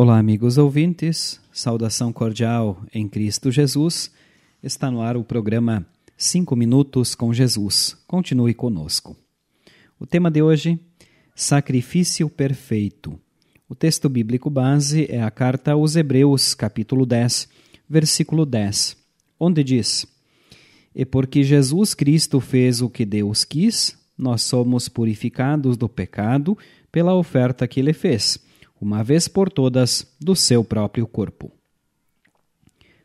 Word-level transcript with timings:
Olá, 0.00 0.16
amigos 0.16 0.58
ouvintes, 0.58 1.40
saudação 1.52 2.12
cordial 2.12 2.80
em 2.94 3.08
Cristo 3.08 3.50
Jesus. 3.50 4.12
Está 4.62 4.92
no 4.92 5.02
ar 5.02 5.16
o 5.16 5.24
programa 5.24 5.84
5 6.16 6.54
Minutos 6.54 7.16
com 7.16 7.34
Jesus. 7.34 7.96
Continue 8.06 8.54
conosco. 8.54 9.16
O 9.98 10.06
tema 10.06 10.30
de 10.30 10.40
hoje: 10.40 10.78
Sacrifício 11.34 12.30
Perfeito. 12.30 13.18
O 13.68 13.74
texto 13.74 14.08
bíblico 14.08 14.48
base 14.48 15.04
é 15.10 15.20
a 15.20 15.32
carta 15.32 15.72
aos 15.72 15.96
Hebreus, 15.96 16.54
capítulo 16.54 17.04
10, 17.04 17.48
versículo 17.90 18.46
10, 18.46 18.96
onde 19.36 19.64
diz: 19.64 20.06
E 20.94 21.04
porque 21.04 21.42
Jesus 21.42 21.92
Cristo 21.92 22.38
fez 22.38 22.80
o 22.80 22.88
que 22.88 23.04
Deus 23.04 23.44
quis, 23.44 23.98
nós 24.16 24.42
somos 24.42 24.88
purificados 24.88 25.76
do 25.76 25.88
pecado 25.88 26.56
pela 26.92 27.16
oferta 27.16 27.66
que 27.66 27.80
ele 27.80 27.92
fez 27.92 28.46
uma 28.80 29.02
vez 29.02 29.28
por 29.28 29.50
todas, 29.50 30.06
do 30.20 30.34
seu 30.36 30.62
próprio 30.62 31.06
corpo. 31.06 31.50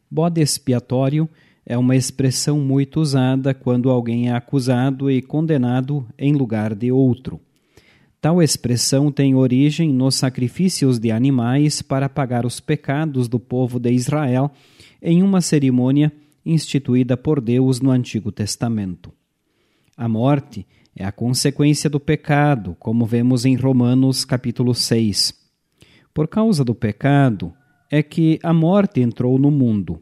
Bode 0.09 0.41
expiatório 0.41 1.27
é 1.65 1.77
uma 1.77 1.95
expressão 1.95 2.59
muito 2.59 2.99
usada 2.99 3.53
quando 3.53 3.89
alguém 3.89 4.29
é 4.29 4.33
acusado 4.33 5.09
e 5.09 5.21
condenado 5.21 6.05
em 6.17 6.33
lugar 6.33 6.75
de 6.75 6.91
outro. 6.91 7.39
Tal 8.21 8.41
expressão 8.41 9.11
tem 9.11 9.35
origem 9.35 9.91
nos 9.91 10.15
sacrifícios 10.15 10.99
de 10.99 11.11
animais 11.11 11.81
para 11.81 12.07
pagar 12.07 12.45
os 12.45 12.59
pecados 12.59 13.27
do 13.27 13.39
povo 13.39 13.79
de 13.79 13.91
Israel 13.91 14.51
em 15.01 15.21
uma 15.21 15.41
cerimônia 15.41 16.11
instituída 16.45 17.17
por 17.17 17.41
Deus 17.41 17.81
no 17.81 17.91
Antigo 17.91 18.31
Testamento. 18.31 19.11
A 19.97 20.07
morte 20.07 20.65
é 20.95 21.03
a 21.03 21.11
consequência 21.11 21.89
do 21.89 21.99
pecado, 21.99 22.75
como 22.79 23.05
vemos 23.05 23.45
em 23.45 23.55
Romanos 23.55 24.23
capítulo 24.23 24.73
6. 24.73 25.42
Por 26.13 26.27
causa 26.27 26.63
do 26.63 26.75
pecado 26.75 27.53
é 27.89 28.03
que 28.03 28.39
a 28.43 28.53
morte 28.53 29.01
entrou 29.01 29.39
no 29.39 29.49
mundo. 29.49 29.99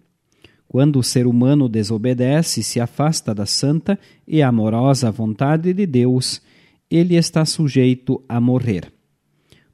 Quando 0.68 1.00
o 1.00 1.04
ser 1.04 1.28
humano 1.28 1.68
desobedece 1.68 2.62
e 2.62 2.64
se 2.64 2.80
afasta 2.80 3.34
da 3.36 3.46
santa 3.46 4.00
e 4.28 4.42
amorosa 4.42 5.12
vontade 5.12 5.74
de 5.74 5.86
Deus, 5.86 6.42
ele 6.90 7.16
está 7.16 7.46
sujeito 7.46 8.22
a 8.28 8.40
morrer. 8.40 8.92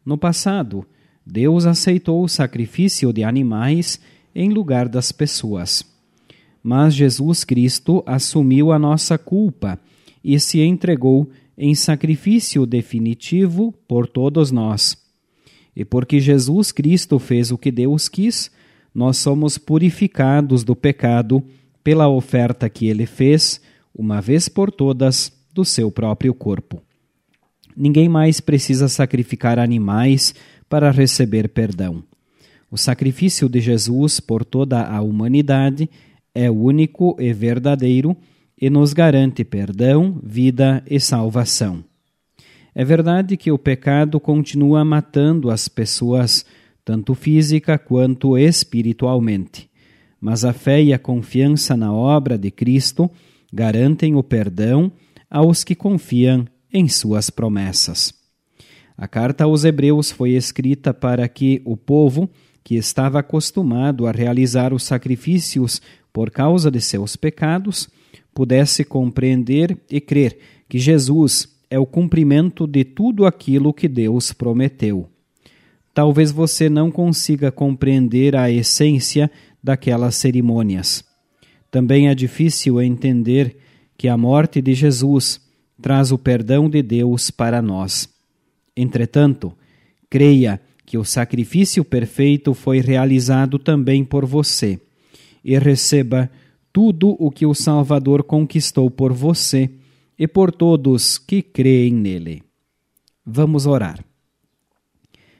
No 0.05 0.17
passado, 0.17 0.85
Deus 1.25 1.65
aceitou 1.65 2.23
o 2.23 2.30
sacrifício 2.30 3.11
de 3.11 3.23
animais 3.23 3.99
em 4.33 4.49
lugar 4.49 4.88
das 4.88 5.11
pessoas. 5.11 5.83
Mas 6.63 6.93
Jesus 6.93 7.43
Cristo 7.43 8.03
assumiu 8.05 8.71
a 8.71 8.80
nossa 8.80 9.17
culpa 9.17 9.80
e 10.23 10.39
se 10.39 10.61
entregou 10.61 11.30
em 11.58 11.73
sacrifício 11.73 12.65
definitivo 12.65 13.73
por 13.88 14.08
todos 14.08 14.52
nós. 14.52 15.06
E 15.78 15.86
porque 15.86 16.20
Jesus 16.20 16.72
Cristo 16.72 17.20
fez 17.20 17.52
o 17.52 17.58
que 17.58 17.72
Deus 17.72 18.09
quis, 18.09 18.50
nós 18.95 19.17
somos 19.17 19.59
purificados 19.59 20.64
do 20.64 20.75
pecado 20.75 21.44
pela 21.83 22.09
oferta 22.09 22.67
que 22.67 22.88
ele 22.88 23.06
fez, 23.06 23.61
uma 23.94 24.20
vez 24.20 24.50
por 24.50 24.72
todas, 24.72 25.31
do 25.53 25.64
seu 25.64 25.92
próprio 25.92 26.33
corpo. 26.33 26.81
Ninguém 27.75 28.09
mais 28.09 28.42
precisa 28.42 28.88
sacrificar 28.89 29.59
animais 29.59 30.33
para 30.67 30.89
receber 30.89 31.48
perdão. 31.50 32.03
O 32.72 32.78
sacrifício 32.78 33.48
de 33.48 33.61
Jesus 33.61 34.20
por 34.20 34.44
toda 34.44 34.81
a 34.81 35.00
humanidade 35.00 35.88
é 36.33 36.50
único 36.50 37.16
e 37.20 37.31
verdadeiro 37.31 38.17
e 38.59 38.67
nos 38.67 38.94
garante 38.94 39.44
perdão, 39.44 40.20
vida 40.23 40.83
e 40.89 41.00
salvação. 41.00 41.83
É 42.80 42.86
verdade 42.86 43.36
que 43.38 43.52
o 43.52 43.58
pecado 43.58 44.20
continua 44.20 44.86
matando 44.86 45.49
as 45.49 45.67
pessoas, 45.67 46.45
tanto 46.86 47.15
física 47.15 47.76
quanto 47.76 48.38
espiritualmente, 48.38 49.67
mas 50.21 50.45
a 50.45 50.54
fé 50.54 50.83
e 50.83 50.93
a 50.93 50.99
confiança 50.99 51.76
na 51.76 51.92
obra 51.92 52.38
de 52.38 52.52
Cristo 52.52 53.10
garantem 53.52 54.14
o 54.14 54.21
perdão 54.21 54.92
aos 55.27 55.64
que 55.64 55.73
confiam 55.73 56.45
em 56.71 56.88
suas 56.88 57.32
promessas. 57.32 58.14
A 58.95 59.08
carta 59.08 59.45
aos 59.45 59.64
Hebreus 59.64 60.11
foi 60.11 60.33
escrita 60.33 60.94
para 60.94 61.27
que 61.27 61.64
o 61.65 61.76
povo, 61.76 62.30
que 62.64 62.76
estava 62.76 63.21
acostumado 63.21 64.05
a 64.05 64.11
realizar 64.11 64.71
os 64.71 64.83
sacrifícios 64.83 65.82
por 66.14 66.30
causa 66.30 66.70
de 66.70 66.80
seus 66.80 67.15
pecados, 67.15 67.89
pudesse 68.36 68.86
compreender 68.86 69.76
e 69.89 69.99
crer 69.99 70.38
que 70.70 70.77
Jesus 70.77 71.57
é 71.70 71.78
o 71.78 71.86
cumprimento 71.86 72.66
de 72.66 72.83
tudo 72.83 73.26
aquilo 73.26 73.73
que 73.73 73.88
Deus 73.88 74.32
prometeu. 74.32 75.10
Talvez 75.94 76.32
você 76.32 76.70
não 76.70 76.92
consiga 76.92 77.52
compreender 77.52 78.36
a 78.36 78.50
essência 78.52 79.30
daquelas 79.64 80.16
cerimônias. 80.16 81.04
Também 81.72 82.08
é 82.08 82.16
difícil 82.16 82.82
entender 82.82 83.58
que 83.98 84.08
a 84.08 84.16
morte 84.16 84.61
de 84.61 84.73
Jesus 84.73 85.42
traz 85.82 86.11
o 86.11 86.17
perdão 86.17 86.70
de 86.70 86.82
Deus 86.82 87.32
para 87.32 87.61
nós. 87.61 88.10
Entretanto, 88.76 89.54
creia 90.10 90.61
que 90.86 90.98
o 90.98 91.04
sacrifício 91.04 91.83
perfeito 91.83 92.54
foi 92.54 92.80
realizado 92.80 93.60
também 93.60 94.06
por 94.06 94.26
você 94.26 94.80
e 95.44 95.58
receba 95.58 96.30
tudo 96.72 97.16
o 97.20 97.32
que 97.32 97.45
o 97.45 97.54
Salvador 97.54 98.23
conquistou 98.23 98.89
por 98.89 99.11
você 99.11 99.70
e 100.17 100.28
por 100.28 100.52
todos 100.52 101.17
que 101.17 101.42
creem 101.42 101.94
nele. 101.94 102.44
Vamos 103.26 103.66
orar. 103.66 104.04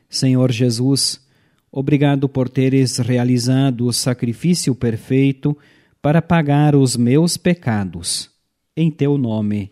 Senhor 0.10 0.52
Jesus, 0.52 1.26
obrigado 1.72 2.30
por 2.30 2.50
teres 2.50 2.98
realizado 2.98 3.88
o 3.88 3.94
sacrifício 3.94 4.76
perfeito 4.76 5.58
para 6.02 6.22
pagar 6.22 6.76
os 6.76 6.96
meus 6.96 7.38
pecados. 7.38 8.30
Em 8.76 8.92
teu 8.92 9.18
nome. 9.18 9.72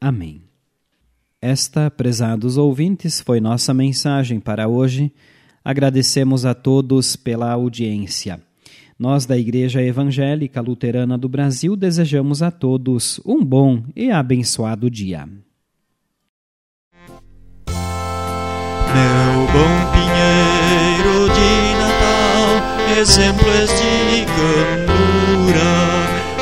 Amém. 0.00 0.42
Esta, 1.40 1.90
prezados 1.90 2.56
ouvintes, 2.56 3.20
foi 3.20 3.40
nossa 3.40 3.72
mensagem 3.72 4.40
para 4.40 4.66
hoje. 4.66 5.12
Agradecemos 5.64 6.44
a 6.44 6.54
todos 6.54 7.14
pela 7.14 7.52
audiência. 7.52 8.47
Nós, 8.98 9.24
da 9.26 9.38
Igreja 9.38 9.80
Evangélica 9.80 10.60
Luterana 10.60 11.16
do 11.16 11.28
Brasil, 11.28 11.76
desejamos 11.76 12.42
a 12.42 12.50
todos 12.50 13.20
um 13.24 13.44
bom 13.44 13.84
e 13.94 14.10
abençoado 14.10 14.90
dia. 14.90 15.24
Meu 18.88 19.46
bom 19.52 19.74
pinheiro 19.92 21.30
de 21.32 21.74
Natal, 21.78 22.98
exemplos 22.98 23.70
de 23.78 24.26
candura, 24.34 25.70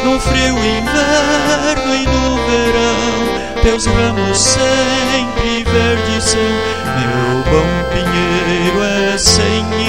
no 0.03 0.19
frio 0.19 0.57
inverno 0.57 1.95
e 1.95 2.07
no 2.07 2.37
verão, 2.47 3.21
teus 3.63 3.85
ramos 3.85 4.39
sempre 4.39 5.63
verdes 5.63 6.25
são. 6.25 6.41
Meu 6.41 7.43
bom 7.53 7.69
pinheiro 7.93 8.83
é 8.83 8.97
igual, 9.19 9.86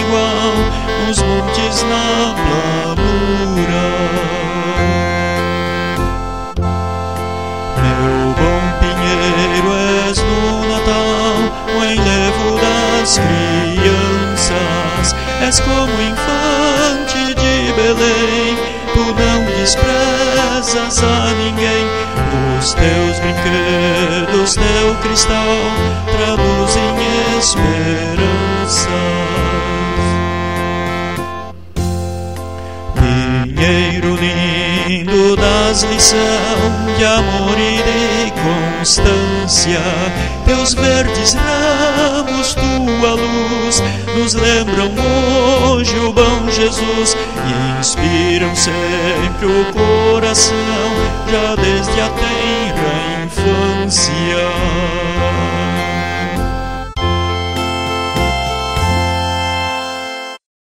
nos 1.07 1.22
montes 1.22 1.84
na 1.84 2.35
das 12.62 13.19
crianças, 13.19 15.16
és 15.41 15.59
como 15.62 16.01
infante 16.01 17.34
de 17.35 17.74
Belém, 17.74 18.57
tu 18.94 19.06
não 19.13 19.45
desprezas 19.45 21.03
a 21.03 21.33
ninguém. 21.36 21.86
Os 22.60 22.74
teus 22.74 23.19
brinquedos, 23.19 24.56
teu 24.56 24.95
cristal, 25.01 25.48
traduzem 26.12 26.95
esperanças. 27.39 28.26
Pinheiro 33.47 34.17
lindo 34.17 35.38
das 35.38 35.83
lições 35.83 36.97
de 36.97 37.05
amor 37.05 37.55
e 37.57 37.77
de 37.77 38.33
constância, 38.41 39.79
teus 40.45 40.73
verdes 40.73 41.33
ramos, 41.33 42.53
tua 42.55 43.13
luz, 43.13 43.81
nos 44.15 44.33
lembram 44.33 44.91
hoje 45.63 45.97
o 45.97 46.11
bom 46.11 46.49
Jesus 46.49 47.15
e 47.15 47.79
inspiram 47.79 48.53
sempre 48.53 49.45
o 49.45 49.65
coração, 49.71 50.55
já 51.31 51.55
desde 51.55 52.01
a 52.01 52.09
tenra 52.09 53.23
infância. 53.25 55.06